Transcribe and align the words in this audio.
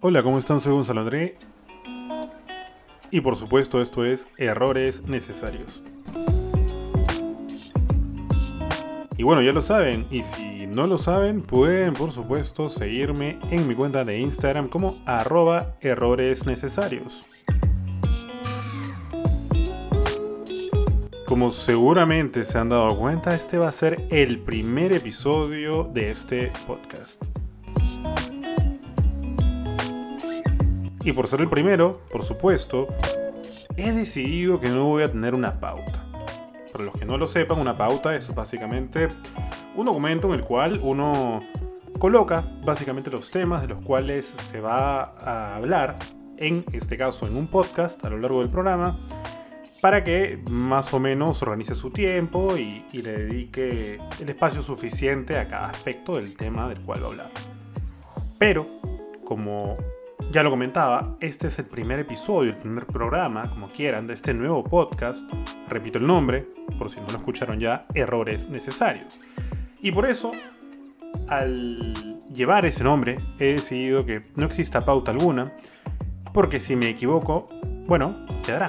Hola, 0.00 0.22
¿cómo 0.22 0.38
están? 0.38 0.60
Soy 0.60 0.74
Gonzalo 0.74 1.00
André. 1.00 1.36
Y 3.10 3.20
por 3.20 3.34
supuesto 3.34 3.82
esto 3.82 4.04
es 4.04 4.28
Errores 4.36 5.02
Necesarios. 5.08 5.82
Y 9.16 9.24
bueno, 9.24 9.42
ya 9.42 9.50
lo 9.50 9.60
saben, 9.60 10.06
y 10.08 10.22
si 10.22 10.68
no 10.68 10.86
lo 10.86 10.98
saben, 10.98 11.42
pueden 11.42 11.94
por 11.94 12.12
supuesto 12.12 12.68
seguirme 12.68 13.40
en 13.50 13.66
mi 13.66 13.74
cuenta 13.74 14.04
de 14.04 14.20
Instagram 14.20 14.68
como 14.68 15.02
arroba 15.04 15.74
errores 15.80 16.46
necesarios. 16.46 17.28
Como 21.26 21.50
seguramente 21.50 22.44
se 22.44 22.56
han 22.56 22.68
dado 22.68 22.96
cuenta, 22.96 23.34
este 23.34 23.58
va 23.58 23.66
a 23.66 23.72
ser 23.72 24.06
el 24.10 24.38
primer 24.38 24.92
episodio 24.92 25.90
de 25.92 26.10
este 26.10 26.52
podcast. 26.68 27.20
Y 31.08 31.12
por 31.14 31.26
ser 31.26 31.40
el 31.40 31.48
primero, 31.48 32.02
por 32.12 32.22
supuesto, 32.22 32.86
he 33.78 33.92
decidido 33.92 34.60
que 34.60 34.68
no 34.68 34.84
voy 34.84 35.04
a 35.04 35.08
tener 35.10 35.34
una 35.34 35.58
pauta. 35.58 36.04
Para 36.70 36.84
los 36.84 36.94
que 36.98 37.06
no 37.06 37.16
lo 37.16 37.26
sepan, 37.26 37.58
una 37.58 37.78
pauta 37.78 38.14
es 38.14 38.34
básicamente 38.34 39.08
un 39.74 39.86
documento 39.86 40.28
en 40.28 40.34
el 40.34 40.44
cual 40.44 40.78
uno 40.82 41.40
coloca 41.98 42.46
básicamente 42.62 43.10
los 43.10 43.30
temas 43.30 43.62
de 43.62 43.68
los 43.68 43.82
cuales 43.82 44.36
se 44.50 44.60
va 44.60 45.14
a 45.18 45.56
hablar, 45.56 45.96
en 46.36 46.62
este 46.74 46.98
caso 46.98 47.26
en 47.26 47.38
un 47.38 47.46
podcast 47.46 48.04
a 48.04 48.10
lo 48.10 48.18
largo 48.18 48.40
del 48.40 48.50
programa, 48.50 49.00
para 49.80 50.04
que 50.04 50.42
más 50.50 50.92
o 50.92 51.00
menos 51.00 51.40
organice 51.40 51.74
su 51.74 51.90
tiempo 51.90 52.54
y, 52.58 52.84
y 52.92 53.00
le 53.00 53.12
dedique 53.12 53.98
el 54.20 54.28
espacio 54.28 54.60
suficiente 54.60 55.38
a 55.38 55.48
cada 55.48 55.68
aspecto 55.68 56.12
del 56.16 56.36
tema 56.36 56.68
del 56.68 56.82
cual 56.82 57.00
va 57.02 57.06
a 57.06 57.08
hablar. 57.08 57.30
Pero, 58.38 58.66
como 59.24 59.78
ya 60.30 60.42
lo 60.42 60.50
comentaba, 60.50 61.16
este 61.20 61.48
es 61.48 61.58
el 61.58 61.66
primer 61.66 62.00
episodio, 62.00 62.50
el 62.50 62.58
primer 62.58 62.86
programa, 62.86 63.48
como 63.48 63.68
quieran, 63.68 64.06
de 64.06 64.14
este 64.14 64.34
nuevo 64.34 64.62
podcast. 64.62 65.28
Repito 65.68 65.98
el 65.98 66.06
nombre, 66.06 66.46
por 66.78 66.90
si 66.90 67.00
no 67.00 67.06
lo 67.06 67.18
escucharon 67.18 67.58
ya, 67.58 67.86
Errores 67.94 68.48
Necesarios. 68.48 69.18
Y 69.80 69.90
por 69.92 70.06
eso, 70.06 70.32
al 71.28 72.18
llevar 72.32 72.66
ese 72.66 72.84
nombre, 72.84 73.14
he 73.38 73.52
decidido 73.52 74.04
que 74.04 74.20
no 74.36 74.46
exista 74.46 74.84
pauta 74.84 75.12
alguna, 75.12 75.44
porque 76.34 76.60
si 76.60 76.76
me 76.76 76.88
equivoco, 76.88 77.46
bueno, 77.86 78.26
quedará. 78.44 78.68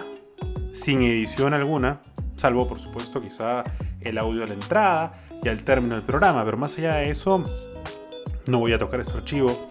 Sin 0.72 1.02
edición 1.02 1.54
alguna, 1.54 2.00
salvo 2.38 2.68
por 2.68 2.80
supuesto 2.80 3.22
quizá 3.22 3.64
el 4.00 4.18
audio 4.18 4.44
a 4.44 4.48
la 4.48 4.54
entrada 4.54 5.14
y 5.44 5.50
al 5.50 5.62
término 5.64 5.96
del 5.96 6.04
programa, 6.04 6.46
pero 6.46 6.58
más 6.58 6.78
allá 6.78 6.96
de 6.96 7.10
eso, 7.10 7.44
no 8.48 8.60
voy 8.60 8.72
a 8.72 8.78
tocar 8.78 9.02
este 9.02 9.18
archivo 9.18 9.70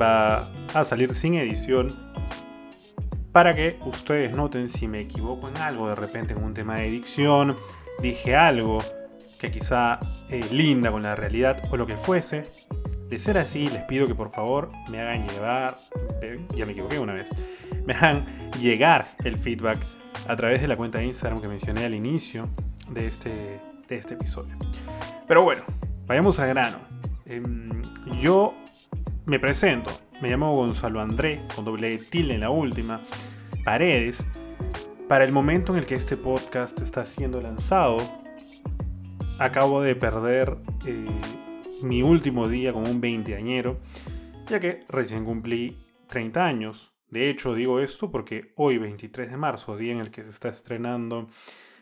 va 0.00 0.50
a 0.74 0.84
salir 0.84 1.12
sin 1.14 1.34
edición 1.34 1.88
para 3.32 3.52
que 3.52 3.78
ustedes 3.84 4.36
noten 4.36 4.68
si 4.68 4.88
me 4.88 5.00
equivoco 5.00 5.48
en 5.48 5.56
algo, 5.58 5.88
de 5.88 5.94
repente 5.94 6.32
en 6.32 6.42
un 6.42 6.54
tema 6.54 6.74
de 6.74 6.88
edición, 6.88 7.56
dije 8.00 8.34
algo 8.34 8.78
que 9.38 9.50
quizá 9.50 9.98
es 10.28 10.50
linda 10.50 10.90
con 10.90 11.02
la 11.02 11.14
realidad 11.14 11.60
o 11.70 11.76
lo 11.76 11.86
que 11.86 11.96
fuese. 11.96 12.42
De 13.08 13.18
ser 13.18 13.38
así, 13.38 13.68
les 13.68 13.84
pido 13.84 14.06
que 14.06 14.14
por 14.14 14.30
favor 14.30 14.70
me 14.90 15.00
hagan 15.00 15.26
llevar, 15.28 15.78
ya 16.54 16.66
me 16.66 16.72
equivoqué 16.72 16.98
una 16.98 17.14
vez, 17.14 17.30
me 17.86 17.94
hagan 17.94 18.26
llegar 18.60 19.08
el 19.24 19.36
feedback 19.36 19.78
a 20.26 20.36
través 20.36 20.60
de 20.60 20.68
la 20.68 20.76
cuenta 20.76 20.98
de 20.98 21.06
Instagram 21.06 21.40
que 21.40 21.48
mencioné 21.48 21.84
al 21.84 21.94
inicio 21.94 22.48
de 22.90 23.06
este, 23.06 23.60
de 23.88 23.96
este 23.96 24.14
episodio. 24.14 24.54
Pero 25.26 25.42
bueno, 25.42 25.62
vayamos 26.06 26.38
al 26.40 26.48
grano. 26.48 26.78
Em, 27.24 27.82
yo 28.20 28.54
me 29.28 29.38
presento, 29.38 29.90
me 30.22 30.30
llamo 30.30 30.56
Gonzalo 30.56 31.02
André, 31.02 31.42
con 31.54 31.66
doble 31.66 31.98
tilde 31.98 32.34
en 32.34 32.40
la 32.40 32.48
última, 32.48 33.02
Paredes. 33.62 34.24
Para 35.06 35.24
el 35.24 35.32
momento 35.32 35.72
en 35.72 35.80
el 35.80 35.86
que 35.86 35.94
este 35.94 36.16
podcast 36.16 36.80
está 36.80 37.04
siendo 37.04 37.42
lanzado, 37.42 37.98
acabo 39.38 39.82
de 39.82 39.94
perder 39.96 40.56
eh, 40.86 41.06
mi 41.82 42.02
último 42.02 42.48
día 42.48 42.72
como 42.72 42.88
un 42.88 43.02
veinteañero, 43.02 43.78
ya 44.46 44.60
que 44.60 44.80
recién 44.88 45.26
cumplí 45.26 45.76
30 46.08 46.46
años. 46.46 46.94
De 47.10 47.28
hecho, 47.28 47.54
digo 47.54 47.80
esto 47.80 48.10
porque 48.10 48.54
hoy, 48.56 48.78
23 48.78 49.30
de 49.30 49.36
marzo, 49.36 49.76
día 49.76 49.92
en 49.92 50.00
el 50.00 50.10
que 50.10 50.24
se 50.24 50.30
está 50.30 50.48
estrenando 50.48 51.26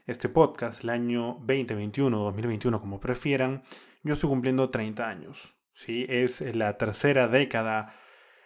este 0.09 0.28
podcast, 0.28 0.82
el 0.82 0.91
año 0.91 1.37
2021 1.47 2.19
2021, 2.25 2.81
como 2.81 2.98
prefieran, 2.98 3.62
yo 4.03 4.15
estoy 4.15 4.31
cumpliendo 4.31 4.69
30 4.69 5.09
años. 5.09 5.56
¿Sí? 5.76 6.06
Es 6.09 6.41
la 6.54 6.76
tercera 6.76 7.28
década 7.28 7.94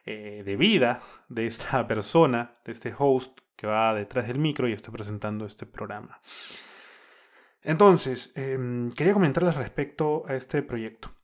eh, 0.05 0.43
de 0.45 0.57
vida 0.57 1.01
de 1.29 1.47
esta 1.47 1.87
persona, 1.89 2.59
de 2.65 2.73
este 2.73 2.93
host 2.97 3.39
que 3.57 3.67
va 3.67 3.95
detrás 3.95 4.27
del 4.27 4.39
micro 4.39 4.69
y 4.69 4.73
está 4.73 4.91
presentando 4.91 5.47
este 5.47 5.67
programa. 5.67 6.21
Entonces, 7.63 8.33
em, 8.35 8.91
quería 8.91 9.13
comentarles 9.13 9.55
respecto 9.55 10.25
a 10.27 10.35
este 10.35 10.63
proyecto. 10.63 11.15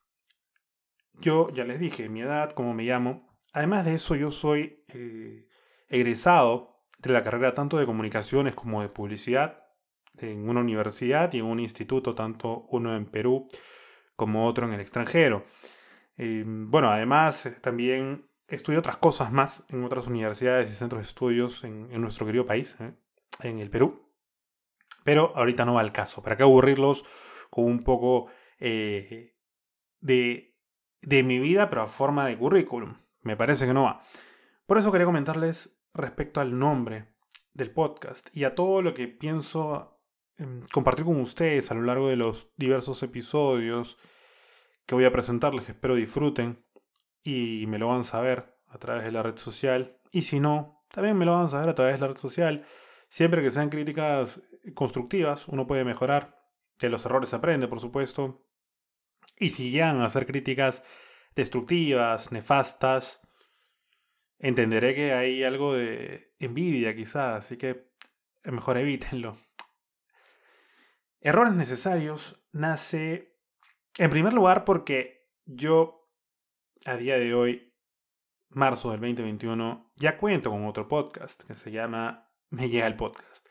Yo 1.15 1.49
ya 1.51 1.65
les 1.65 1.81
dije 1.81 2.11
mi 2.11 2.21
edad, 2.21 2.53
cómo 2.53 2.75
me 2.75 2.85
llamo. 2.85 3.39
Además 3.53 3.87
de 3.87 3.95
eso, 3.95 4.15
yo 4.15 4.31
soy 4.31 4.85
eh, 4.89 5.49
egresado 5.89 6.85
de 6.99 7.13
la 7.13 7.23
carrera 7.23 7.55
tanto 7.55 7.79
de 7.79 7.87
comunicaciones 7.87 8.55
como 8.55 8.83
de 8.83 8.91
publicidad 8.91 9.65
en 10.19 10.49
una 10.49 10.61
universidad 10.61 11.33
y 11.33 11.39
en 11.39 11.47
un 11.47 11.61
instituto, 11.61 12.15
tanto 12.15 12.67
uno 12.71 12.95
en 12.95 13.07
Perú 13.07 13.49
como 14.15 14.47
otro 14.47 14.67
en 14.67 14.75
el 14.75 14.81
extranjero. 14.81 15.45
Em, 16.17 16.71
bueno, 16.71 16.91
además 16.91 17.47
eh, 17.47 17.51
también 17.61 18.29
estudié 18.49 18.79
otras 18.79 18.97
cosas 18.97 19.33
más 19.33 19.65
en 19.69 19.85
otras 19.85 20.07
universidades 20.07 20.71
y 20.71 20.75
centros 20.75 21.03
de 21.03 21.09
estudios 21.09 21.65
en, 21.65 22.01
nuestro 22.01 22.27
querido 22.27 22.47
país, 22.47 22.77
¿eh? 22.81 22.95
en 23.43 23.59
el 23.59 23.71
Perú. 23.71 24.11
Pero 25.05 25.33
ahorita 25.37 25.65
no 25.65 25.75
va 25.75 25.81
al 25.81 25.93
caso. 25.93 26.23
¿Para 26.23 26.37
qué 26.37 26.43
aburrirlos 26.43 27.05
con 27.51 27.65
un 27.65 27.85
poco 27.85 28.29
eh, 28.59 29.37
de, 30.01 30.57
de 31.03 31.23
mi 31.23 31.39
vida, 31.39 31.69
pero 31.69 31.83
a 31.83 31.89
forma 31.89 32.27
de 32.27 32.39
currículum? 32.39 32.97
Me 33.23 33.37
parece 33.37 33.67
que 33.67 33.75
no 33.75 33.85
va. 33.85 34.01
Por 34.67 34.79
eso 34.79 34.91
quería 34.91 35.07
comentarles 35.07 35.79
respecto 35.95 36.41
al 36.41 36.59
nombre 36.59 37.15
del 37.53 37.71
podcast 37.71 38.29
y 38.37 38.45
a 38.45 38.55
todo 38.55 38.83
lo 38.83 38.95
que 38.95 39.09
pienso 39.09 40.01
em, 40.37 40.61
compartir 40.73 41.05
con 41.05 41.21
ustedes 41.21 41.71
a 41.71 41.75
lo 41.75 41.83
largo 41.83 42.09
de 42.09 42.17
los 42.17 42.53
diversos 42.57 43.03
episodios 43.03 43.99
que 44.87 44.95
voy 44.95 45.05
a 45.05 45.13
presentarles, 45.13 45.69
espero 45.69 45.95
disfruten 45.95 46.65
y 47.23 47.67
me 47.67 47.79
lo 47.79 47.89
van 47.89 48.01
a 48.01 48.05
saber 48.05 48.57
a 48.69 48.79
través 48.79 49.05
de 49.05 49.13
la 49.13 49.23
red 49.23 49.37
social. 49.37 49.99
Y 50.13 50.23
si 50.23 50.41
no, 50.41 50.85
también 50.89 51.19
me 51.19 51.25
lo 51.25 51.35
van 51.35 51.47
a 51.47 51.49
saber 51.49 51.69
a 51.69 51.75
través 51.75 51.95
de 51.95 52.01
la 52.01 52.09
red 52.09 52.17
social. 52.17 52.65
Siempre 53.09 53.43
que 53.43 53.51
sean 53.51 53.69
críticas 53.69 54.41
constructivas, 54.75 55.49
uno 55.49 55.67
puede 55.67 55.85
mejorar. 55.85 56.41
De 56.79 56.89
los 56.89 57.05
errores 57.05 57.35
aprende, 57.35 57.69
por 57.69 57.81
supuesto. 57.81 58.47
Y 59.39 59.51
si 59.51 59.71
llegan 59.71 60.03
a 60.03 60.09
ser 60.09 60.27
críticas 60.27 60.85
destructivas, 61.35 62.33
nefastas, 62.33 63.21
entenderé 64.39 64.95
que 64.95 65.13
hay 65.13 65.43
algo 65.43 65.75
de 65.75 66.35
envidia 66.39 66.95
quizás, 66.95 67.45
así 67.45 67.57
que 67.57 67.91
mejor 68.45 68.79
evítenlo. 68.79 69.37
Errores 71.21 71.55
necesarios 71.55 72.41
nace 72.53 73.36
en 73.99 74.11
primer 74.11 74.33
lugar, 74.33 74.65
porque 74.65 75.31
yo 75.45 76.11
a 76.85 76.97
día 76.97 77.19
de 77.19 77.35
hoy, 77.35 77.75
marzo 78.51 78.91
del 78.91 79.01
2021, 79.01 79.93
ya 79.97 80.19
cuento 80.19 80.51
con 80.51 80.67
otro 80.67 80.89
podcast 80.89 81.43
que 81.45 81.55
se 81.55 81.71
llama 81.71 82.31
Me 82.51 82.69
llega 82.69 82.87
el 82.87 82.97
podcast. 82.97 83.47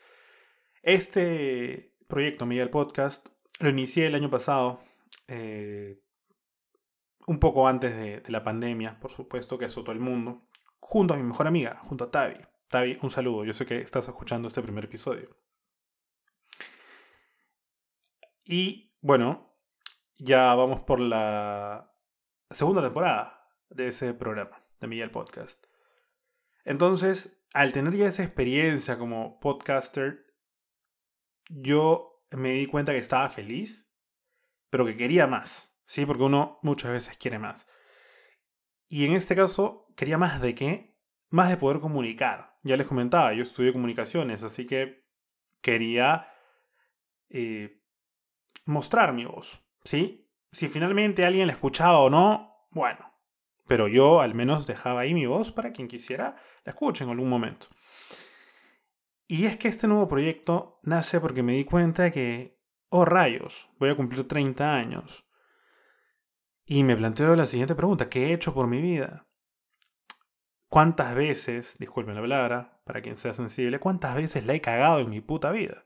Este 0.82 1.96
proyecto, 2.08 2.46
Me 2.46 2.54
llega 2.54 2.64
el 2.64 2.70
podcast, 2.70 3.28
lo 3.60 3.68
inicié 3.68 4.06
el 4.06 4.14
año 4.14 4.30
pasado, 4.30 4.80
eh, 5.28 6.00
un 7.26 7.40
poco 7.40 7.66
antes 7.66 7.96
de, 7.96 8.22
la 8.30 8.44
pandemia, 8.44 9.00
por 9.00 9.10
supuesto, 9.10 9.58
que 9.58 9.64
azotó 9.64 9.92
el 9.92 10.00
mundo, 10.00 10.48
junto 10.78 11.14
a 11.14 11.16
mi 11.16 11.24
mejor 11.24 11.48
amiga, 11.48 11.80
junto 11.84 12.04
a 12.04 12.10
Tavi. 12.10 12.36
Tavi, 12.68 12.98
un 13.02 13.10
saludo, 13.10 13.44
yo 13.44 13.52
sé 13.52 13.66
que 13.66 13.78
estás 13.78 14.08
escuchando 14.08 14.48
este 14.48 14.62
primer 14.62 14.84
episodio. 14.84 15.36
Y 18.44 18.94
bueno, 19.00 19.55
ya 20.18 20.54
vamos 20.54 20.80
por 20.80 21.00
la 21.00 21.94
segunda 22.50 22.82
temporada 22.82 23.50
de 23.68 23.88
ese 23.88 24.14
programa, 24.14 24.64
de 24.80 24.86
Miguel 24.86 25.10
Podcast. 25.10 25.66
Entonces, 26.64 27.42
al 27.52 27.72
tener 27.72 27.94
ya 27.96 28.06
esa 28.06 28.24
experiencia 28.24 28.98
como 28.98 29.38
podcaster, 29.40 30.26
yo 31.48 32.24
me 32.30 32.52
di 32.52 32.66
cuenta 32.66 32.92
que 32.92 32.98
estaba 32.98 33.28
feliz, 33.28 33.92
pero 34.70 34.84
que 34.84 34.96
quería 34.96 35.26
más, 35.26 35.78
¿sí? 35.84 36.04
Porque 36.04 36.24
uno 36.24 36.58
muchas 36.62 36.90
veces 36.90 37.16
quiere 37.16 37.38
más. 37.38 37.66
Y 38.88 39.04
en 39.04 39.12
este 39.12 39.36
caso, 39.36 39.92
quería 39.96 40.18
más 40.18 40.40
de 40.40 40.54
qué? 40.54 40.98
Más 41.30 41.48
de 41.48 41.56
poder 41.56 41.80
comunicar. 41.80 42.58
Ya 42.62 42.76
les 42.76 42.86
comentaba, 42.86 43.32
yo 43.32 43.42
estudié 43.42 43.72
comunicaciones, 43.72 44.42
así 44.42 44.66
que 44.66 45.06
quería 45.60 46.28
eh, 47.28 47.82
mostrar 48.64 49.12
mi 49.12 49.24
voz, 49.24 49.65
¿sí? 49.86 50.28
Si 50.52 50.68
finalmente 50.68 51.24
alguien 51.24 51.46
la 51.46 51.52
escuchaba 51.52 51.98
o 52.00 52.10
no, 52.10 52.68
bueno, 52.70 53.12
Pero 53.66 53.88
yo 53.88 54.20
al 54.20 54.34
menos 54.34 54.66
dejaba 54.66 55.00
ahí 55.00 55.12
mi 55.12 55.26
voz 55.26 55.50
para 55.50 55.72
quien 55.72 55.88
quisiera 55.88 56.36
la 56.64 56.70
escuche 56.70 57.02
en 57.02 57.10
algún 57.10 57.28
momento. 57.28 57.66
Y 59.26 59.46
es 59.46 59.56
que 59.56 59.66
este 59.68 59.88
nuevo 59.88 60.06
proyecto 60.06 60.78
nace 60.84 61.18
porque 61.20 61.42
me 61.42 61.54
di 61.54 61.64
cuenta 61.64 62.12
que, 62.12 62.60
oh 62.90 63.04
rayos, 63.04 63.68
voy 63.80 63.90
a 63.90 63.96
cumplir 63.96 64.28
30 64.28 64.72
años. 64.72 65.28
Y 66.64 66.84
me 66.84 66.96
planteo 66.96 67.34
la 67.34 67.46
siguiente 67.46 67.74
pregunta, 67.74 68.08
¿qué 68.08 68.26
he 68.26 68.34
hecho 68.34 68.54
por 68.54 68.68
mi 68.68 68.80
vida? 68.80 69.26
¿Cuántas 70.68 71.14
veces, 71.16 71.76
disculpen 71.78 72.14
la 72.14 72.20
palabra, 72.20 72.80
para 72.84 73.02
quien 73.02 73.16
sea 73.16 73.32
sensible, 73.32 73.80
cuántas 73.80 74.14
veces 74.14 74.46
la 74.46 74.54
he 74.54 74.60
cagado 74.60 75.00
en 75.00 75.10
mi 75.10 75.20
puta 75.20 75.50
vida? 75.50 75.85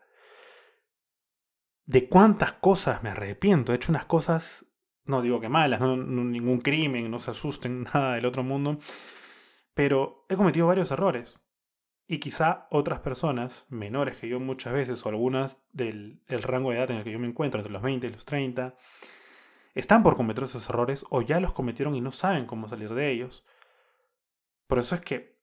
¿De 1.91 2.09
cuántas 2.09 2.53
cosas 2.53 3.03
me 3.03 3.09
arrepiento? 3.09 3.73
He 3.73 3.75
hecho 3.75 3.91
unas 3.91 4.05
cosas, 4.05 4.65
no 5.07 5.23
digo 5.23 5.41
que 5.41 5.49
malas, 5.49 5.81
ningún 5.81 6.61
crimen, 6.61 7.11
no 7.11 7.19
se 7.19 7.33
asusten, 7.33 7.83
nada 7.95 8.15
del 8.15 8.27
otro 8.27 8.45
mundo, 8.45 8.79
pero 9.75 10.25
he 10.29 10.37
cometido 10.37 10.69
varios 10.69 10.93
errores. 10.93 11.41
Y 12.07 12.21
quizá 12.21 12.69
otras 12.71 13.01
personas, 13.01 13.67
menores 13.71 14.19
que 14.19 14.29
yo 14.29 14.39
muchas 14.39 14.73
veces, 14.73 15.05
o 15.05 15.09
algunas 15.09 15.61
del 15.73 16.23
rango 16.29 16.71
de 16.71 16.77
edad 16.77 16.93
en 16.93 16.99
el 16.99 17.03
que 17.03 17.11
yo 17.11 17.19
me 17.19 17.27
encuentro, 17.27 17.59
entre 17.59 17.73
los 17.73 17.83
20 17.83 18.07
y 18.07 18.13
los 18.13 18.25
30, 18.25 18.77
están 19.75 20.05
por 20.05 20.17
cometer 20.17 20.45
esos 20.45 20.71
errores 20.71 21.05
o 21.11 21.23
ya 21.23 21.41
los 21.41 21.55
cometieron 21.55 21.97
y 21.97 22.01
no 22.01 22.13
saben 22.13 22.47
cómo 22.47 22.69
salir 22.69 22.95
de 22.95 23.11
ellos. 23.11 23.45
Por 24.69 24.79
eso 24.79 24.95
es 24.95 25.01
que 25.01 25.41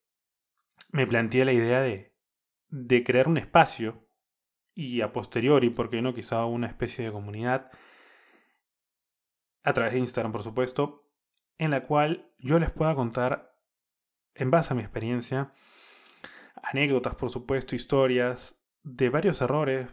me 0.92 1.06
planteé 1.06 1.44
la 1.44 1.52
idea 1.52 1.82
de, 1.82 2.16
de 2.70 3.04
crear 3.04 3.28
un 3.28 3.36
espacio 3.36 4.07
y 4.78 5.00
a 5.00 5.12
posteriori, 5.12 5.70
porque 5.70 6.00
no 6.02 6.14
quizá 6.14 6.44
una 6.44 6.68
especie 6.68 7.04
de 7.04 7.10
comunidad, 7.10 7.72
a 9.64 9.72
través 9.72 9.92
de 9.92 9.98
Instagram 9.98 10.30
por 10.30 10.44
supuesto, 10.44 11.04
en 11.58 11.72
la 11.72 11.84
cual 11.84 12.32
yo 12.38 12.60
les 12.60 12.70
pueda 12.70 12.94
contar, 12.94 13.58
en 14.34 14.52
base 14.52 14.72
a 14.72 14.76
mi 14.76 14.82
experiencia, 14.82 15.50
anécdotas, 16.62 17.16
por 17.16 17.28
supuesto, 17.28 17.74
historias 17.74 18.62
de 18.84 19.10
varios 19.10 19.40
errores, 19.40 19.88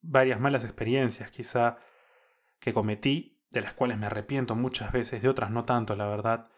varias 0.00 0.38
malas 0.38 0.62
experiencias 0.62 1.32
quizá 1.32 1.78
que 2.60 2.72
cometí, 2.72 3.42
de 3.50 3.62
las 3.62 3.72
cuales 3.72 3.98
me 3.98 4.06
arrepiento 4.06 4.54
muchas 4.54 4.92
veces, 4.92 5.22
de 5.22 5.28
otras 5.28 5.50
no 5.50 5.64
tanto, 5.64 5.96
la 5.96 6.06
verdad, 6.06 6.52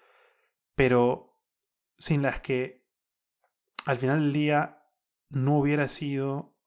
pero 0.74 1.42
sin 1.96 2.20
las 2.20 2.42
que 2.42 2.86
al 3.86 3.96
final 3.96 4.20
del 4.20 4.34
día 4.34 4.84
no 5.30 5.56
hubiera 5.56 5.88
sido 5.88 6.59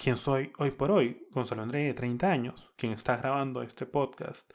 quien 0.00 0.16
soy 0.16 0.50
hoy 0.56 0.70
por 0.70 0.90
hoy, 0.90 1.28
Gonzalo 1.30 1.60
André 1.60 1.84
de 1.84 1.92
30 1.92 2.30
años, 2.30 2.72
quien 2.76 2.92
está 2.92 3.18
grabando 3.18 3.62
este 3.62 3.84
podcast 3.84 4.50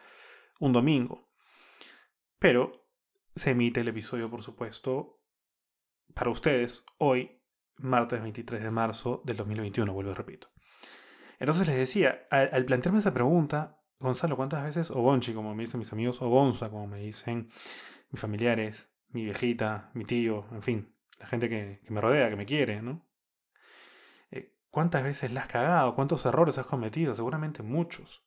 un 0.59 0.73
domingo. 0.73 1.29
Pero 2.39 2.87
se 3.35 3.51
emite 3.51 3.81
el 3.81 3.87
episodio, 3.87 4.27
por 4.27 4.41
supuesto, 4.41 5.21
para 6.15 6.31
ustedes 6.31 6.83
hoy, 6.97 7.43
martes 7.75 8.23
23 8.23 8.63
de 8.63 8.71
marzo 8.71 9.21
del 9.23 9.37
2021, 9.37 9.93
vuelvo 9.93 10.11
y 10.11 10.13
repito. 10.15 10.51
Entonces 11.37 11.67
les 11.67 11.77
decía, 11.77 12.27
al, 12.31 12.65
plantearme 12.65 12.99
esa 12.99 13.13
pregunta, 13.13 13.79
Gonzalo, 13.99 14.37
¿cuántas 14.37 14.63
veces, 14.63 14.89
o 14.89 14.99
Gonchi, 15.01 15.33
como 15.35 15.53
me 15.53 15.63
dicen 15.63 15.77
mis 15.77 15.93
amigos, 15.93 16.23
o 16.23 16.27
Gonza, 16.27 16.71
como 16.71 16.87
me 16.87 17.01
dicen 17.01 17.49
mis 18.09 18.19
familiares, 18.19 18.91
mi 19.09 19.25
viejita, 19.25 19.91
mi 19.93 20.05
tío, 20.05 20.47
en 20.51 20.63
fin, 20.63 20.95
la 21.19 21.27
gente 21.27 21.49
que, 21.49 21.81
me 21.89 22.01
rodea, 22.01 22.31
que 22.31 22.35
me 22.35 22.47
quiere, 22.47 22.81
¿no? 22.81 23.05
¿Cuántas 24.75 25.03
veces 25.03 25.31
la 25.31 25.39
has 25.39 25.47
cagado? 25.47 25.95
¿Cuántos 25.95 26.25
errores 26.25 26.57
has 26.57 26.65
cometido? 26.65 27.15
Seguramente 27.15 27.63
muchos. 27.63 28.25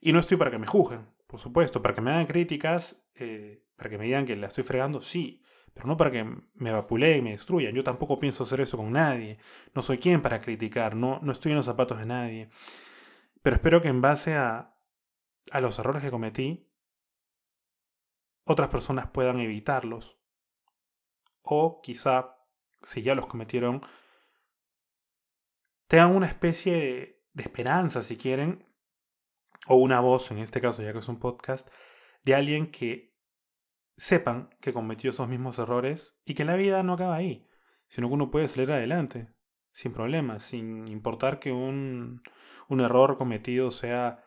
Y 0.00 0.12
no 0.12 0.20
estoy 0.20 0.36
para 0.36 0.52
que 0.52 0.58
me 0.58 0.66
juzguen, 0.68 1.08
por 1.26 1.40
supuesto, 1.40 1.82
para 1.82 1.92
que 1.92 2.00
me 2.00 2.12
hagan 2.12 2.26
críticas, 2.26 3.04
eh, 3.16 3.64
para 3.74 3.90
que 3.90 3.98
me 3.98 4.04
digan 4.04 4.26
que 4.26 4.36
la 4.36 4.46
estoy 4.46 4.62
fregando, 4.62 5.00
sí 5.00 5.42
pero 5.74 5.88
no 5.88 5.96
para 5.96 6.12
que 6.12 6.24
me 6.54 6.70
vapuleen 6.70 7.18
y 7.18 7.22
me 7.22 7.30
destruyan. 7.32 7.74
Yo 7.74 7.82
tampoco 7.82 8.16
pienso 8.16 8.44
hacer 8.44 8.60
eso 8.60 8.76
con 8.76 8.92
nadie. 8.92 9.38
No 9.74 9.82
soy 9.82 9.98
quien 9.98 10.22
para 10.22 10.40
criticar, 10.40 10.94
no, 10.94 11.18
no 11.20 11.32
estoy 11.32 11.50
en 11.50 11.56
los 11.56 11.66
zapatos 11.66 11.98
de 11.98 12.06
nadie. 12.06 12.48
Pero 13.42 13.56
espero 13.56 13.82
que 13.82 13.88
en 13.88 14.00
base 14.00 14.36
a, 14.36 14.72
a 15.50 15.60
los 15.60 15.80
errores 15.80 16.00
que 16.04 16.12
cometí, 16.12 16.70
otras 18.44 18.68
personas 18.68 19.08
puedan 19.08 19.40
evitarlos. 19.40 20.16
O 21.42 21.80
quizá, 21.82 22.36
si 22.84 23.02
ya 23.02 23.16
los 23.16 23.26
cometieron, 23.26 23.82
tengan 25.86 26.14
una 26.14 26.26
especie 26.26 26.72
de, 26.72 27.24
de 27.32 27.42
esperanza, 27.42 28.02
si 28.02 28.16
quieren, 28.16 28.66
o 29.66 29.76
una 29.76 30.00
voz, 30.00 30.30
en 30.30 30.38
este 30.38 30.60
caso 30.60 30.82
ya 30.82 30.92
que 30.92 31.00
es 31.00 31.08
un 31.08 31.18
podcast, 31.18 31.68
de 32.24 32.34
alguien 32.34 32.70
que 32.70 33.14
sepan 33.96 34.50
que 34.60 34.72
cometió 34.72 35.10
esos 35.10 35.28
mismos 35.28 35.58
errores 35.58 36.18
y 36.24 36.34
que 36.34 36.44
la 36.44 36.56
vida 36.56 36.82
no 36.82 36.94
acaba 36.94 37.16
ahí, 37.16 37.48
sino 37.88 38.08
que 38.08 38.14
uno 38.14 38.30
puede 38.30 38.48
salir 38.48 38.70
adelante, 38.72 39.28
sin 39.72 39.92
problemas, 39.92 40.42
sin 40.42 40.88
importar 40.88 41.38
que 41.38 41.52
un, 41.52 42.22
un 42.68 42.80
error 42.80 43.16
cometido 43.16 43.70
sea 43.70 44.24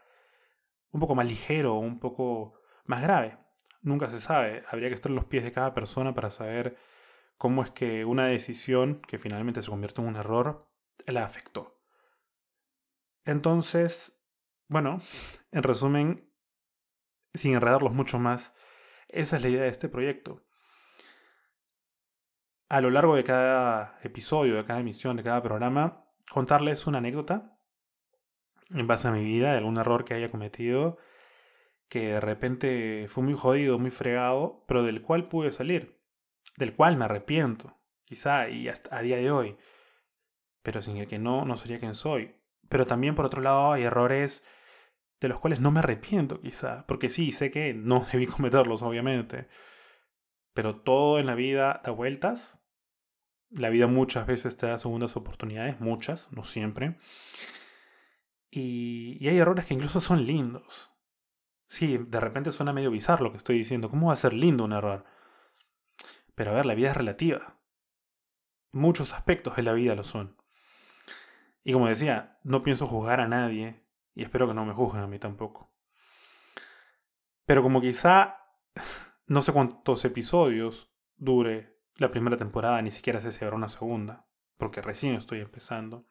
un 0.92 1.00
poco 1.00 1.16
más 1.16 1.28
ligero 1.28 1.76
o 1.76 1.80
un 1.80 2.00
poco 2.00 2.54
más 2.86 3.02
grave. 3.02 3.38
Nunca 3.82 4.10
se 4.10 4.20
sabe, 4.20 4.64
habría 4.70 4.90
que 4.90 4.96
estar 4.96 5.12
en 5.12 5.16
los 5.16 5.26
pies 5.26 5.44
de 5.44 5.52
cada 5.52 5.74
persona 5.74 6.14
para 6.14 6.32
saber 6.32 6.78
cómo 7.38 7.64
es 7.64 7.72
que 7.72 8.06
una 8.06 8.28
decisión 8.28 9.02
que 9.08 9.18
finalmente 9.18 9.62
se 9.62 9.70
convierte 9.70 10.02
en 10.02 10.08
un 10.08 10.16
error 10.16 10.69
la 11.08 11.24
afectó. 11.24 11.82
Entonces, 13.26 14.20
bueno, 14.68 14.98
en 15.52 15.64
resumen, 15.64 16.32
sin 17.34 17.54
enredarlos 17.54 17.94
mucho 17.94 18.20
más, 18.20 18.54
esa 19.08 19.38
es 19.38 19.44
la 19.44 19.50
idea 19.50 19.64
de 19.64 19.70
este 19.70 19.90
proyecto. 19.90 20.46
A 22.70 22.82
lo 22.82 22.92
largo 22.92 23.16
de 23.16 23.24
cada 23.24 24.00
episodio, 24.04 24.56
de 24.56 24.66
cada 24.66 24.80
emisión, 24.80 25.18
de 25.18 25.24
cada 25.24 25.42
programa, 25.42 26.06
contarles 26.30 26.86
una 26.86 27.00
anécdota 27.00 27.60
en 28.70 28.86
base 28.86 29.08
a 29.08 29.12
mi 29.12 29.24
vida, 29.24 29.52
de 29.52 29.58
algún 29.58 29.78
error 29.78 30.06
que 30.06 30.14
haya 30.14 30.30
cometido, 30.30 30.98
que 31.88 32.14
de 32.14 32.20
repente 32.22 33.08
fue 33.10 33.24
muy 33.24 33.34
jodido, 33.34 33.80
muy 33.80 33.92
fregado, 33.92 34.64
pero 34.68 34.84
del 34.84 35.02
cual 35.02 35.28
pude 35.28 35.52
salir, 35.52 36.00
del 36.58 36.76
cual 36.76 36.96
me 36.98 37.06
arrepiento, 37.06 37.80
quizá 38.06 38.50
y 38.50 38.70
hasta 38.70 38.96
a 38.96 39.02
día 39.02 39.18
de 39.18 39.32
hoy, 39.32 39.58
pero 40.62 40.82
sin 40.82 40.98
el 40.98 41.08
que 41.08 41.20
no, 41.20 41.46
no 41.46 41.58
sería 41.58 41.80
quien 41.80 41.96
soy. 41.96 42.36
Pero 42.70 42.86
también 42.86 43.16
por 43.16 43.26
otro 43.26 43.42
lado 43.42 43.74
hay 43.74 43.84
errores 43.84 44.44
de 45.20 45.28
los 45.28 45.40
cuales 45.40 45.60
no 45.60 45.72
me 45.72 45.80
arrepiento 45.80 46.40
quizá, 46.42 46.86
porque 46.88 47.10
sí, 47.10 47.32
sé 47.32 47.52
que 47.52 47.74
no 47.74 48.06
debí 48.12 48.28
cometerlos, 48.28 48.82
obviamente, 48.82 49.48
pero 50.54 50.76
todo 50.82 51.20
en 51.20 51.26
la 51.26 51.36
vida 51.36 51.82
da 51.84 51.92
vueltas, 51.92 52.60
la 53.50 53.70
vida 53.70 53.88
muchas 53.88 54.28
veces 54.28 54.58
te 54.58 54.68
da 54.68 54.78
segundas 54.78 55.16
oportunidades, 55.16 55.80
muchas, 55.80 56.32
no 56.32 56.44
siempre, 56.44 56.98
y, 58.52 59.18
y 59.20 59.28
hay 59.30 59.38
errores 59.38 59.66
que 59.66 59.74
incluso 59.74 60.02
son 60.02 60.26
lindos. 60.26 60.92
Sí, 61.68 61.98
de 61.98 62.20
repente 62.20 62.52
suena 62.52 62.74
medio 62.74 62.90
bizarro 62.90 63.26
lo 63.26 63.32
que 63.32 63.38
estoy 63.38 63.58
diciendo, 63.58 63.90
¿cómo 63.90 64.08
va 64.08 64.14
a 64.14 64.18
ser 64.18 64.34
lindo 64.34 64.64
un 64.64 64.74
error? 64.74 65.06
Pero 66.34 66.52
a 66.52 66.56
ver, 66.56 66.66
la 66.66 66.74
vida 66.74 66.90
es 66.90 66.98
relativa. 66.98 67.60
Muchos 68.72 69.14
aspectos 69.14 69.56
de 69.56 69.64
la 69.64 69.74
vida 69.74 69.94
lo 69.94 70.04
son. 70.04 70.39
Y 71.64 71.74
como 71.74 71.88
decía, 71.88 72.40
no 72.44 72.62
pienso 72.62 72.88
juzgar 72.88 73.20
a 73.20 73.28
nadie 73.28 73.86
y 74.16 74.24
espero 74.24 74.48
que 74.48 74.54
no 74.54 74.66
me 74.66 74.74
juzguen 74.74 75.04
a 75.04 75.08
mí 75.08 75.20
tampoco. 75.20 75.74
Pero 77.46 77.64
como 77.64 77.82
quizá 77.82 78.38
no 79.28 79.42
sé 79.42 79.54
cuántos 79.54 80.06
episodios 80.06 80.94
dure 81.16 81.80
la 81.96 82.12
primera 82.12 82.38
temporada, 82.38 82.82
ni 82.82 82.92
siquiera 82.92 83.20
sé 83.20 83.32
si 83.32 83.44
habrá 83.44 83.58
una 83.58 83.68
segunda, 83.68 84.28
porque 84.58 84.82
recién 84.82 85.16
estoy 85.16 85.40
empezando. 85.40 86.08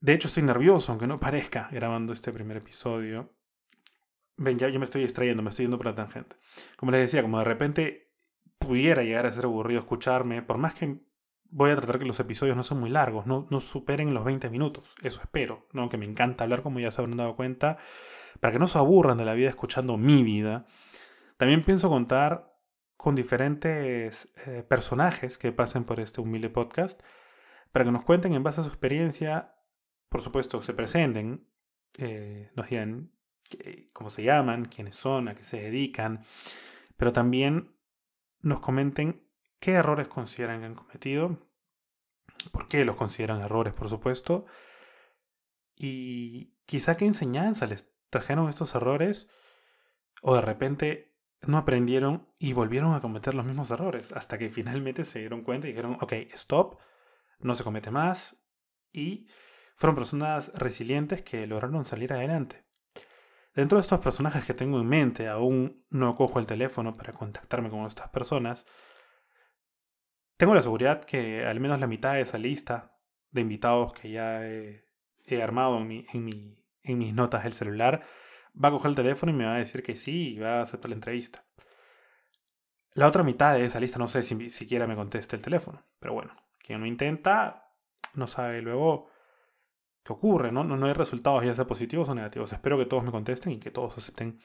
De 0.00 0.14
hecho, 0.14 0.28
estoy 0.28 0.42
nervioso, 0.42 0.90
aunque 0.90 1.06
no 1.06 1.20
parezca, 1.20 1.68
grabando 1.70 2.12
este 2.12 2.32
primer 2.32 2.56
episodio. 2.56 3.36
Ven, 4.36 4.58
ya, 4.58 4.68
me 4.68 4.84
estoy 4.84 5.02
distrayendo, 5.02 5.42
me 5.42 5.50
estoy 5.50 5.66
yendo 5.66 5.76
por 5.76 5.86
la 5.86 5.94
tangente. 5.94 6.36
Como 6.76 6.90
les 6.90 7.02
decía, 7.02 7.22
como 7.22 7.38
de 7.38 7.44
repente 7.44 8.12
pudiera 8.58 9.02
llegar 9.02 9.26
a 9.26 9.32
ser 9.32 9.44
aburrido 9.44 9.80
escucharme, 9.80 10.42
por 10.42 10.58
más 10.58 10.74
que 10.74 11.00
voy 11.52 11.70
a 11.70 11.76
tratar 11.76 11.98
que 11.98 12.06
los 12.06 12.18
episodios 12.18 12.56
no 12.56 12.62
son 12.62 12.80
muy 12.80 12.90
largos, 12.90 13.26
no, 13.26 13.46
no 13.50 13.60
superen 13.60 14.14
los 14.14 14.24
20 14.24 14.48
minutos. 14.50 14.94
Eso 15.02 15.20
espero, 15.22 15.68
¿no? 15.72 15.88
Que 15.88 15.98
me 15.98 16.06
encanta 16.06 16.44
hablar, 16.44 16.62
como 16.62 16.80
ya 16.80 16.90
se 16.90 17.00
habrán 17.00 17.18
dado 17.18 17.36
cuenta, 17.36 17.76
para 18.40 18.52
que 18.52 18.58
no 18.58 18.66
se 18.66 18.78
aburran 18.78 19.18
de 19.18 19.26
la 19.26 19.34
vida 19.34 19.48
escuchando 19.48 19.98
mi 19.98 20.22
vida. 20.22 20.64
También 21.36 21.62
pienso 21.62 21.90
contar 21.90 22.56
con 22.96 23.14
diferentes 23.14 24.32
eh, 24.46 24.64
personajes 24.66 25.36
que 25.36 25.52
pasen 25.52 25.84
por 25.84 26.00
este 26.00 26.22
humilde 26.22 26.48
podcast, 26.48 27.00
para 27.70 27.84
que 27.84 27.92
nos 27.92 28.02
cuenten 28.02 28.32
en 28.32 28.42
base 28.42 28.60
a 28.60 28.64
su 28.64 28.70
experiencia, 28.70 29.54
por 30.08 30.22
supuesto, 30.22 30.62
se 30.62 30.72
presenten, 30.72 31.48
eh, 31.98 32.50
nos 32.54 32.68
digan 32.68 33.12
cómo 33.92 34.08
se 34.08 34.22
llaman, 34.22 34.64
quiénes 34.64 34.96
son, 34.96 35.28
a 35.28 35.34
qué 35.34 35.42
se 35.42 35.60
dedican, 35.60 36.22
pero 36.96 37.12
también 37.12 37.76
nos 38.40 38.60
comenten 38.60 39.28
qué 39.62 39.74
errores 39.74 40.08
consideran 40.08 40.58
que 40.58 40.66
han 40.66 40.74
cometido, 40.74 41.38
por 42.50 42.66
qué 42.66 42.84
los 42.84 42.96
consideran 42.96 43.42
errores, 43.42 43.72
por 43.72 43.88
supuesto, 43.88 44.44
y 45.76 46.56
quizá 46.66 46.96
qué 46.96 47.06
enseñanza 47.06 47.66
les 47.66 47.88
trajeron 48.10 48.48
estos 48.48 48.74
errores, 48.74 49.30
o 50.20 50.34
de 50.34 50.40
repente 50.40 51.16
no 51.42 51.58
aprendieron 51.58 52.28
y 52.40 52.54
volvieron 52.54 52.92
a 52.94 53.00
cometer 53.00 53.34
los 53.34 53.46
mismos 53.46 53.70
errores, 53.70 54.12
hasta 54.12 54.36
que 54.36 54.50
finalmente 54.50 55.04
se 55.04 55.20
dieron 55.20 55.42
cuenta 55.42 55.68
y 55.68 55.70
dijeron, 55.70 55.96
ok, 56.00 56.12
stop, 56.34 56.80
no 57.38 57.54
se 57.54 57.62
comete 57.62 57.92
más, 57.92 58.36
y 58.92 59.28
fueron 59.76 59.94
personas 59.94 60.50
resilientes 60.54 61.22
que 61.22 61.46
lograron 61.46 61.84
salir 61.84 62.12
adelante. 62.12 62.66
Dentro 63.54 63.78
de 63.78 63.82
estos 63.82 64.00
personajes 64.00 64.44
que 64.44 64.54
tengo 64.54 64.80
en 64.80 64.88
mente, 64.88 65.28
aún 65.28 65.86
no 65.88 66.16
cojo 66.16 66.40
el 66.40 66.46
teléfono 66.46 66.94
para 66.94 67.12
contactarme 67.12 67.70
con 67.70 67.86
estas 67.86 68.08
personas, 68.08 68.66
tengo 70.42 70.56
la 70.56 70.62
seguridad 70.62 71.04
que 71.04 71.46
al 71.46 71.60
menos 71.60 71.78
la 71.78 71.86
mitad 71.86 72.14
de 72.14 72.22
esa 72.22 72.36
lista 72.36 72.98
de 73.30 73.42
invitados 73.42 73.92
que 73.92 74.10
ya 74.10 74.44
he, 74.44 74.82
armado 75.40 75.78
en, 75.78 76.24
mis 76.98 77.14
notas 77.14 77.44
del 77.44 77.52
celular 77.52 78.02
va 78.52 78.66
a 78.66 78.72
coger 78.72 78.88
el 78.88 78.96
teléfono 78.96 79.30
y 79.30 79.36
me 79.36 79.44
va 79.44 79.54
a 79.54 79.58
decir 79.58 79.84
que 79.84 79.94
sí 79.94 80.34
y 80.34 80.40
va 80.40 80.58
a 80.58 80.62
aceptar 80.62 80.88
la 80.88 80.96
entrevista. 80.96 81.44
La 82.92 83.06
otra 83.06 83.22
mitad 83.22 83.54
de 83.54 83.66
esa 83.66 83.78
lista 83.78 84.00
no 84.00 84.08
sé 84.08 84.24
si 84.24 84.50
siquiera 84.50 84.88
me 84.88 84.96
conteste 84.96 85.36
el 85.36 85.42
teléfono, 85.42 85.86
pero 86.00 86.14
bueno, 86.14 86.34
quien 86.58 86.80
no 86.80 86.86
intenta 86.86 87.70
no 88.14 88.26
sabe 88.26 88.62
luego 88.62 89.10
qué 90.02 90.12
ocurre, 90.12 90.50
¿no? 90.50 90.64
No, 90.64 90.84
hay 90.84 90.92
resultados 90.92 91.44
ya 91.44 91.54
sea 91.54 91.68
positivos 91.68 92.08
o 92.08 92.16
negativos. 92.16 92.52
Espero 92.52 92.76
que 92.78 92.86
todos 92.86 93.04
me 93.04 93.12
contesten 93.12 93.52
y 93.52 93.58
que 93.60 93.70
todos 93.70 93.96
acepten 93.96 94.40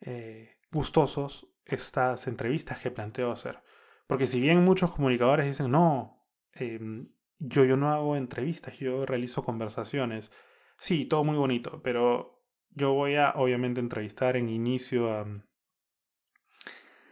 eh, 0.00 0.56
gustosos 0.72 1.52
estas 1.66 2.28
entrevistas 2.28 2.78
que 2.78 2.90
planteo 2.90 3.30
hacer. 3.30 3.62
Porque 4.08 4.26
si 4.26 4.40
bien 4.40 4.64
muchos 4.64 4.92
comunicadores 4.94 5.46
dicen, 5.46 5.70
no, 5.70 6.26
em, 6.54 7.08
yo, 7.38 7.64
yo 7.64 7.76
no 7.76 7.92
hago 7.92 8.16
entrevistas, 8.16 8.78
yo 8.78 9.04
realizo 9.06 9.44
conversaciones. 9.44 10.32
Sí, 10.78 11.04
todo 11.04 11.24
muy 11.24 11.36
bonito, 11.36 11.82
pero 11.82 12.42
yo 12.70 12.94
voy 12.94 13.16
a 13.16 13.32
obviamente 13.36 13.80
entrevistar 13.80 14.36
en 14.36 14.48
inicio 14.48 15.12
a, 15.12 15.26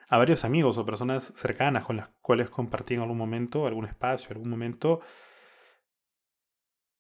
a 0.09 0.19
varios 0.19 0.45
amigos 0.45 0.79
o 0.79 0.87
personas 0.87 1.33
cercanas 1.37 1.85
con 1.85 1.99
las 1.99 2.09
cuales 2.23 2.49
compartí 2.51 2.95
en 2.95 3.01
algún 3.03 3.19
momento, 3.19 3.67
algún 3.67 3.85
espacio, 3.87 4.31
algún 4.31 4.51
momento. 4.51 5.01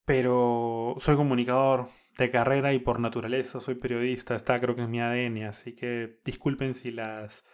Pero 0.04 0.94
soy 0.98 1.16
comunicador 1.16 1.88
de 2.18 2.30
carrera 2.30 2.74
y 2.74 2.80
por 2.80 3.00
naturaleza 3.00 3.60
soy 3.60 3.76
periodista, 3.76 4.36
está 4.36 4.60
creo 4.60 4.76
que 4.76 4.82
es 4.82 4.88
mi 4.88 5.00
ADN, 5.00 5.44
así 5.44 5.74
que 5.74 6.20
disculpen 6.24 6.74
si 6.74 6.90
las 6.90 7.44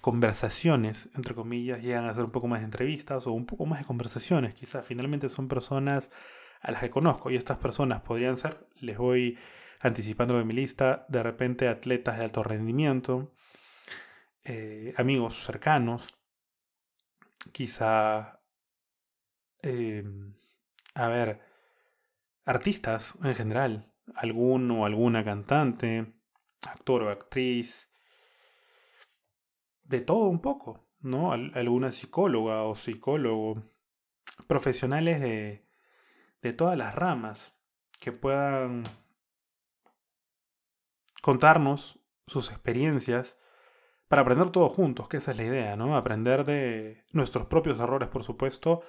conversaciones, 0.00 1.10
entre 1.14 1.34
comillas, 1.34 1.82
llegan 1.82 2.06
a 2.06 2.14
ser 2.14 2.24
un 2.24 2.30
poco 2.30 2.48
más 2.48 2.60
de 2.60 2.66
entrevistas 2.66 3.26
o 3.26 3.32
un 3.32 3.46
poco 3.46 3.66
más 3.66 3.80
de 3.80 3.86
conversaciones, 3.86 4.54
quizás. 4.54 4.84
Finalmente 4.86 5.28
son 5.28 5.48
personas 5.48 6.10
a 6.60 6.72
las 6.72 6.80
que 6.80 6.90
conozco 6.90 7.30
y 7.30 7.36
estas 7.36 7.58
personas 7.58 8.02
podrían 8.02 8.36
ser, 8.36 8.66
les 8.80 8.98
voy 8.98 9.38
anticipando 9.80 10.36
de 10.36 10.44
mi 10.44 10.54
lista, 10.54 11.06
de 11.08 11.22
repente 11.22 11.68
atletas 11.68 12.18
de 12.18 12.24
alto 12.24 12.42
rendimiento, 12.42 13.32
eh, 14.44 14.94
amigos 14.96 15.44
cercanos, 15.44 16.08
quizá, 17.52 18.40
em, 19.62 20.34
a 20.94 21.08
ver, 21.08 21.40
artistas 22.44 23.14
en 23.22 23.34
general, 23.34 23.92
algún 24.14 24.70
o 24.70 24.86
alguna 24.86 25.24
cantante, 25.24 26.12
actor 26.66 27.02
o 27.04 27.10
actriz, 27.10 27.89
de 29.90 30.00
todo 30.00 30.28
un 30.28 30.40
poco, 30.40 30.86
¿no? 31.00 31.32
alguna 31.32 31.90
psicóloga 31.90 32.62
o 32.62 32.76
psicólogo, 32.76 33.60
profesionales 34.46 35.20
de, 35.20 35.66
de 36.42 36.52
todas 36.52 36.78
las 36.78 36.94
ramas 36.94 37.58
que 37.98 38.12
puedan 38.12 38.84
contarnos 41.22 41.98
sus 42.28 42.50
experiencias 42.50 43.36
para 44.06 44.22
aprender 44.22 44.50
todos 44.50 44.72
juntos, 44.72 45.08
que 45.08 45.16
esa 45.16 45.32
es 45.32 45.36
la 45.36 45.44
idea, 45.44 45.76
¿no? 45.76 45.96
Aprender 45.96 46.44
de 46.44 47.04
nuestros 47.12 47.46
propios 47.46 47.80
errores, 47.80 48.08
por 48.08 48.22
supuesto, 48.22 48.82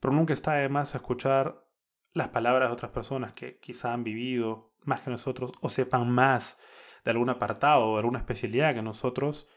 pero 0.00 0.12
nunca 0.12 0.34
está 0.34 0.52
de 0.54 0.68
más 0.68 0.94
escuchar 0.94 1.66
las 2.12 2.28
palabras 2.28 2.68
de 2.68 2.74
otras 2.74 2.92
personas 2.92 3.32
que 3.32 3.58
quizá 3.58 3.94
han 3.94 4.04
vivido 4.04 4.74
más 4.84 5.00
que 5.00 5.10
nosotros 5.10 5.52
o 5.62 5.70
sepan 5.70 6.10
más 6.10 6.58
de 7.04 7.10
algún 7.10 7.30
apartado 7.30 7.86
o 7.86 7.96
alguna 7.96 8.18
especialidad 8.18 8.74
que 8.74 8.82
nosotros, 8.82 9.48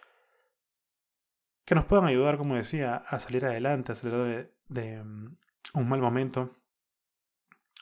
que 1.69 1.75
nos 1.75 1.85
puedan 1.85 2.07
ayudar, 2.07 2.39
como 2.39 2.55
decía, 2.55 2.95
a 2.95 3.19
salir 3.19 3.45
adelante, 3.45 3.91
a 3.91 3.95
salir 3.95 4.51
de, 4.69 5.03
mm, 5.03 5.37
un 5.75 5.87
mal 5.87 6.01
momento 6.01 6.57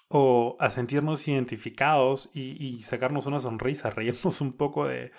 o 0.10 0.58
a 0.60 0.70
sentirnos 0.72 1.26
identificados 1.26 2.30
y, 2.34 2.82
sacarnos 2.82 3.28
una 3.28 3.40
sonrisa, 3.40 3.90
reírnos 3.90 4.42
un 4.42 4.58
poco 4.58 4.86
de, 4.86 5.14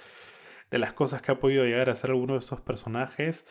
de, 0.71 0.79
las 0.79 0.93
cosas 0.93 1.23
que 1.23 1.33
ha 1.33 1.41
podido 1.41 1.65
llegar 1.65 1.89
a 1.89 1.95
ser 1.95 2.11
alguno 2.11 2.35
de 2.35 2.41
estos 2.41 2.61
personajes, 2.61 3.47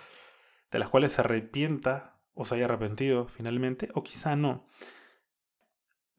de 0.70 0.78
las 0.78 0.90
cuales 0.90 1.14
se 1.14 1.22
arrepienta 1.22 2.22
o 2.36 2.44
se 2.44 2.54
haya 2.54 2.66
arrepentido 2.66 3.28
finalmente, 3.28 3.90
o 3.96 4.04
quizá 4.04 4.36
no. 4.36 4.68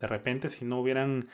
De 0.00 0.09
repente, 0.09 0.49
si 0.49 0.64
no 0.64 0.81
hubieran 0.81 1.28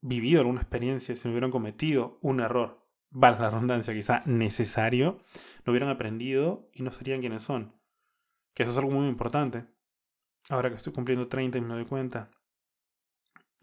vivido 0.00 0.40
alguna 0.40 0.62
experiencia, 0.62 1.14
si 1.14 1.28
no 1.28 1.32
hubieran 1.32 1.50
cometido 1.50 2.18
un 2.22 2.40
error, 2.40 2.83
vale 3.14 3.38
la 3.38 3.50
redundancia, 3.50 3.94
quizá 3.94 4.22
necesario, 4.26 5.22
no 5.64 5.70
hubieran 5.70 5.88
aprendido 5.88 6.68
y 6.74 6.82
no 6.82 6.90
serían 6.90 7.20
quienes 7.20 7.42
son. 7.42 7.74
Que 8.52 8.64
eso 8.64 8.72
es 8.72 8.78
algo 8.78 8.90
muy 8.90 9.08
importante. 9.08 9.64
Ahora 10.50 10.68
que 10.68 10.76
estoy 10.76 10.92
cumpliendo 10.92 11.28
30 11.28 11.56
y 11.56 11.60
me 11.62 11.74
doy 11.74 11.86
cuenta 11.86 12.30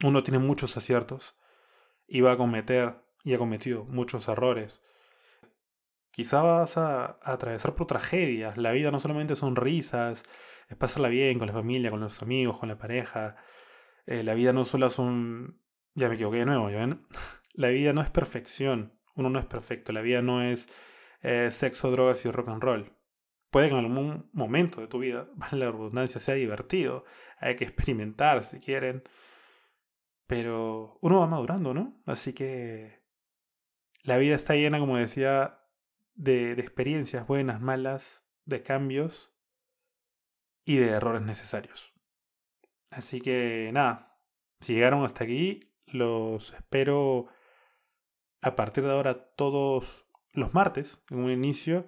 uno 0.04 0.24
tiene 0.24 0.40
muchos 0.40 0.78
aciertos 0.78 1.36
y 2.08 2.22
va 2.22 2.34
a 2.34 2.38
cometer 2.38 2.96
y 3.24 3.34
ha 3.34 3.38
cometido 3.38 3.86
muchos 3.86 4.28
errores. 4.28 4.82
Quizá 6.12 6.42
vas 6.42 6.78
a, 6.78 7.20
atravesar 7.24 7.76
por 7.76 7.88
tragedias. 7.88 8.58
La 8.58 8.72
vida 8.72 8.92
no 8.92 9.00
solamente 9.00 9.36
son 9.36 9.56
risas, 9.56 10.24
es 10.68 10.78
pasarla 10.78 11.08
bien 11.08 11.40
con 11.40 11.48
la 11.48 11.54
familia, 11.54 11.90
con 11.90 12.02
los 12.02 12.22
amigos, 12.22 12.58
con 12.58 12.70
la 12.70 12.78
pareja. 12.78 13.38
Eh, 14.06 14.24
la 14.24 14.34
vida 14.34 14.54
no 14.54 14.66
solo 14.66 14.90
son... 14.90 15.62
Ya 15.94 16.10
me 16.10 16.16
equivoqué 16.16 16.38
de 16.38 16.46
nuevo, 16.46 16.70
¿ya 16.70 16.78
ven? 16.78 17.06
la 17.54 17.70
vida 17.70 17.94
no 17.94 18.02
es 18.02 18.10
perfección. 18.10 19.00
Uno 19.16 19.30
no 19.30 19.40
es 19.40 19.46
perfecto. 19.46 19.92
La 19.92 20.02
vida 20.02 20.22
no 20.22 20.42
es 20.42 20.68
eh, 21.22 21.50
sexo, 21.52 21.92
drogas 21.92 22.26
y 22.26 22.32
rock 22.32 22.50
and 22.50 22.64
roll. 22.64 22.94
Puede 23.50 23.68
que 23.68 23.76
en 23.76 23.86
algún 23.86 24.30
momento 24.34 24.82
de 24.82 24.88
tu 24.88 25.00
vida, 25.00 25.28
la 25.52 25.72
redundancia, 25.72 26.20
sea 26.20 26.36
divertido. 26.36 27.06
Hay 27.40 27.56
que 27.56 27.66
experimentar 27.66 28.44
si 28.44 28.60
quieren. 28.60 29.04
Pero 30.28 30.98
uno 31.02 31.20
va 31.20 31.28
madurando, 31.28 31.74
¿no? 31.74 32.02
Así 32.06 32.34
que 32.34 33.02
la 34.04 34.18
vida 34.18 34.36
está 34.36 34.56
llena, 34.56 34.80
como 34.80 34.98
decía, 34.98 35.60
de, 36.16 36.54
experiencias 36.54 37.28
buenas, 37.28 37.62
malas, 37.62 38.26
de 38.46 38.64
cambios 38.64 39.34
y 40.66 40.78
de 40.78 40.90
errores 40.90 41.22
necesarios. 41.22 41.94
Así 42.90 43.22
que 43.22 43.70
nada, 43.74 44.18
si 44.60 44.74
llegaron 44.74 45.04
hasta 45.04 45.24
aquí, 45.24 45.60
los 45.86 46.54
espero 46.54 47.28
a 48.42 48.56
partir 48.56 48.84
de 48.84 48.92
ahora 48.92 49.34
todos 49.36 50.08
los 50.34 50.54
martes, 50.54 51.04
en 51.10 51.20
un 51.20 51.32
inicio, 51.32 51.86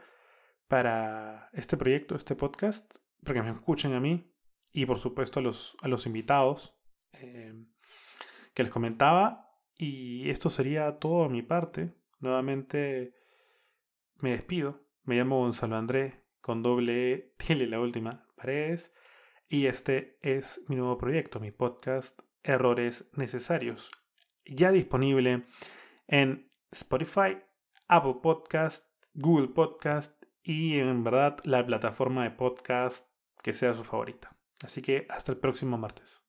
para 0.67 1.49
este 1.53 1.77
proyecto, 1.77 2.15
este 2.15 2.35
podcast, 2.35 2.97
para 3.23 3.35
que 3.35 3.43
me 3.43 3.51
escuchen 3.51 3.93
a 3.93 3.99
mí 3.99 4.33
y 4.71 4.85
por 4.85 4.99
supuesto 4.99 5.39
a 5.39 5.43
los, 5.43 5.77
a 5.81 5.87
los 5.87 6.05
invitados. 6.05 6.75
Eh, 7.13 7.53
que 8.53 8.63
les 8.63 8.71
comentaba. 8.71 9.49
Y 9.75 10.29
esto 10.29 10.49
sería 10.49 10.99
todo 10.99 11.23
a 11.23 11.29
mi 11.29 11.41
parte. 11.41 11.93
Nuevamente 12.19 13.15
me 14.21 14.31
despido. 14.31 14.81
Me 15.03 15.15
llamo 15.15 15.39
Gonzalo 15.39 15.75
André, 15.75 16.23
con 16.39 16.63
doble 16.63 17.13
E, 17.13 17.35
tiene 17.37 17.67
la 17.67 17.79
última, 17.79 18.27
Paredes. 18.35 18.93
Y 19.49 19.65
este 19.65 20.17
es 20.21 20.61
mi 20.67 20.75
nuevo 20.75 20.97
proyecto, 20.97 21.39
mi 21.39 21.51
podcast 21.51 22.19
Errores 22.43 23.09
Necesarios. 23.13 23.91
Ya 24.45 24.71
disponible 24.71 25.45
en 26.07 26.51
Spotify, 26.71 27.37
Apple 27.87 28.15
Podcast, 28.21 28.85
Google 29.13 29.49
Podcast 29.49 30.13
y 30.41 30.79
en 30.79 31.03
verdad 31.03 31.37
la 31.43 31.65
plataforma 31.65 32.23
de 32.23 32.31
podcast 32.31 33.07
que 33.41 33.53
sea 33.53 33.73
su 33.73 33.83
favorita. 33.83 34.29
Así 34.63 34.81
que 34.81 35.05
hasta 35.09 35.31
el 35.31 35.37
próximo 35.37 35.77
martes. 35.77 36.22